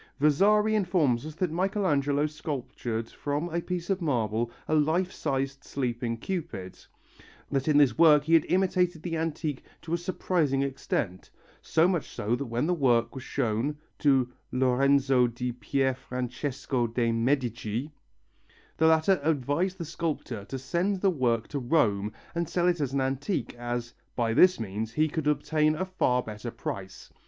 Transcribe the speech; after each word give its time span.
Vasari 0.19 0.73
informs 0.73 1.27
us 1.27 1.35
that 1.35 1.51
Michelangelo 1.51 2.25
sculptured 2.25 3.07
from 3.11 3.49
a 3.49 3.61
piece 3.61 3.87
of 3.91 4.01
marble 4.01 4.49
a 4.67 4.73
life 4.73 5.11
sized 5.11 5.63
sleeping 5.63 6.17
Cupid, 6.17 6.79
that 7.51 7.67
in 7.67 7.77
this 7.77 7.99
work 7.99 8.23
he 8.23 8.33
had 8.33 8.43
imitated 8.45 9.03
the 9.03 9.15
antique 9.15 9.63
to 9.83 9.93
a 9.93 9.99
surprising 9.99 10.63
extent; 10.63 11.29
so 11.61 11.87
much 11.87 12.09
so 12.09 12.35
that 12.35 12.47
when 12.47 12.65
the 12.65 12.73
work 12.73 13.13
was 13.13 13.23
shown 13.23 13.77
to 13.99 14.33
Lorenzo 14.51 15.27
di 15.27 15.51
Pierfrancesco 15.53 16.87
de' 16.91 17.11
Medici 17.11 17.91
the 18.77 18.87
latter 18.87 19.19
advised 19.21 19.77
the 19.77 19.85
sculptor 19.85 20.43
to 20.45 20.57
send 20.57 20.99
the 21.01 21.11
work 21.11 21.47
to 21.47 21.59
Rome 21.59 22.11
and 22.33 22.49
sell 22.49 22.67
it 22.67 22.81
as 22.81 22.91
an 22.93 23.01
antique, 23.01 23.53
as 23.53 23.93
"by 24.15 24.33
this 24.33 24.59
means 24.59 24.93
he 24.93 25.07
could 25.07 25.27
obtain 25.27 25.75
a 25.75 25.85
far 25.85 26.23
better 26.23 26.49
price." 26.49 27.11